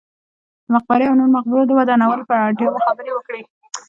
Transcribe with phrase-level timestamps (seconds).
[0.65, 3.41] د مقبرې او نورو مقبرو د ودانولو پر اړتیا مو خبرې وکړې.